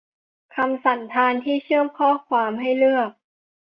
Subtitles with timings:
[0.55, 3.09] คำสันธานที่เชื่อมข้อความให้เลือก